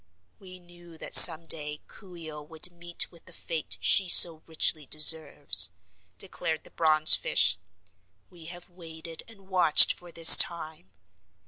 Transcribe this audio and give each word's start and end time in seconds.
"We 0.39 0.57
knew 0.57 0.97
that 0.97 1.13
some 1.13 1.45
day 1.45 1.81
Coo 1.85 2.15
ee 2.15 2.31
oh 2.31 2.41
would 2.41 2.71
meet 2.71 3.11
with 3.11 3.25
the 3.25 3.33
fate 3.33 3.77
she 3.81 4.09
so 4.09 4.41
richly 4.47 4.87
deserves," 4.87 5.69
declared 6.17 6.63
the 6.63 6.71
bronzefish. 6.71 7.59
"We 8.31 8.45
have 8.45 8.67
waited 8.67 9.21
and 9.27 9.47
watched 9.47 9.93
for 9.93 10.11
this 10.11 10.35
time. 10.35 10.89